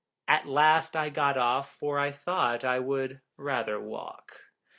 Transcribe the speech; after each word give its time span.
At 0.27 0.47
last 0.47 0.95
I 0.95 1.09
got 1.11 1.37
off, 1.37 1.75
for 1.75 1.99
I 1.99 2.09
thought 2.11 2.63
I 2.63 2.79
would 2.79 3.21
rather 3.37 3.79
walk. 3.79 4.31